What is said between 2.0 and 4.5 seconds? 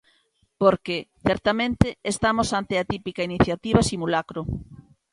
estamos ante a típica iniciativa simulacro.